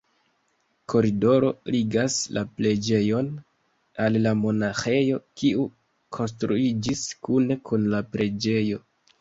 Koridoro 0.93 1.49
ligas 1.75 2.15
la 2.37 2.43
preĝejon 2.61 3.29
al 4.07 4.17
la 4.25 4.33
monaĥejo, 4.39 5.21
kiu 5.43 5.69
konstruiĝis 6.19 7.05
kune 7.29 7.63
kun 7.71 7.89
la 7.97 8.05
preĝejo. 8.17 8.85